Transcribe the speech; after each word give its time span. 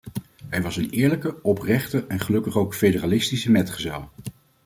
Hij 0.49 0.61
was 0.61 0.77
een 0.77 0.89
eerlijke, 0.89 1.41
oprechte 1.43 2.05
en 2.07 2.19
gelukkig 2.19 2.57
ook 2.57 2.75
federalistische 2.75 3.51
metgezel. 3.51 4.09